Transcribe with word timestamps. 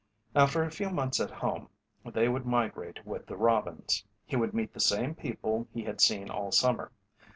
After 0.33 0.63
a 0.63 0.71
few 0.71 0.89
months 0.89 1.19
at 1.19 1.29
home 1.29 1.69
they 2.03 2.27
would 2.27 2.43
migrate 2.43 3.05
with 3.05 3.27
the 3.27 3.37
robins. 3.37 4.03
He 4.25 4.35
would 4.35 4.51
meet 4.51 4.73
the 4.73 4.79
same 4.79 5.13
people 5.13 5.67
he 5.71 5.83
had 5.83 6.01
seen 6.01 6.27
all 6.27 6.51
summer. 6.51 6.91